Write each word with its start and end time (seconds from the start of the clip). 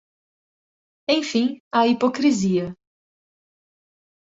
Enfim, 1.07 1.61
a 1.71 1.85
hipocrisia 1.85 2.75